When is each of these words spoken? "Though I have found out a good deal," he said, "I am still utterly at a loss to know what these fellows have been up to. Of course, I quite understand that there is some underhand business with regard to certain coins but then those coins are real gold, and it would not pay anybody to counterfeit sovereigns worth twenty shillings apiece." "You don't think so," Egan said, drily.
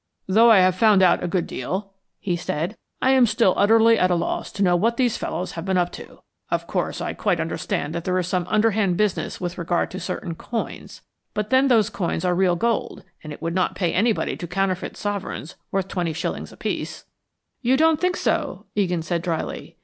"Though 0.25 0.49
I 0.49 0.61
have 0.61 0.73
found 0.75 1.03
out 1.03 1.23
a 1.23 1.27
good 1.27 1.45
deal," 1.45 1.93
he 2.19 2.35
said, 2.35 2.75
"I 3.03 3.11
am 3.11 3.27
still 3.27 3.53
utterly 3.55 3.99
at 3.99 4.09
a 4.09 4.15
loss 4.15 4.51
to 4.53 4.63
know 4.63 4.75
what 4.75 4.97
these 4.97 5.15
fellows 5.15 5.51
have 5.51 5.63
been 5.63 5.77
up 5.77 5.91
to. 5.91 6.21
Of 6.49 6.65
course, 6.65 7.01
I 7.01 7.13
quite 7.13 7.39
understand 7.39 7.93
that 7.93 8.03
there 8.03 8.17
is 8.17 8.25
some 8.27 8.47
underhand 8.49 8.97
business 8.97 9.39
with 9.39 9.59
regard 9.59 9.91
to 9.91 9.99
certain 9.99 10.33
coins 10.33 11.03
but 11.35 11.51
then 11.51 11.67
those 11.67 11.91
coins 11.91 12.25
are 12.25 12.33
real 12.33 12.55
gold, 12.55 13.03
and 13.23 13.31
it 13.31 13.43
would 13.43 13.53
not 13.53 13.75
pay 13.75 13.93
anybody 13.93 14.35
to 14.37 14.47
counterfeit 14.47 14.97
sovereigns 14.97 15.53
worth 15.69 15.87
twenty 15.87 16.13
shillings 16.13 16.51
apiece." 16.51 17.05
"You 17.61 17.77
don't 17.77 18.01
think 18.01 18.17
so," 18.17 18.65
Egan 18.73 19.03
said, 19.03 19.21
drily. 19.21 19.77